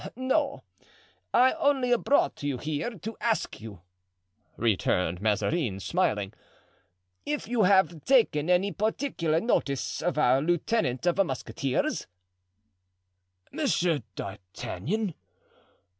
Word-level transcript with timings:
"No; 0.15 0.63
I 1.31 1.53
only 1.53 1.95
brought 1.95 2.41
you 2.41 2.57
here 2.57 2.97
to 2.97 3.15
ask 3.21 3.61
you," 3.61 3.81
returned 4.57 5.21
Mazarin, 5.21 5.79
smiling, 5.79 6.33
"if 7.23 7.47
you 7.47 7.61
have 7.65 8.03
taken 8.03 8.49
any 8.49 8.71
particular 8.71 9.39
notice 9.39 10.01
of 10.01 10.17
our 10.17 10.41
lieutenant 10.41 11.05
of 11.05 11.23
musketeers?" 11.23 12.07
"Monsieur 13.51 14.01
d'Artagnan? 14.15 15.13